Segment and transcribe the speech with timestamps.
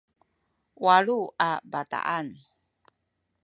[0.85, 1.17] walu
[1.49, 2.27] a bataan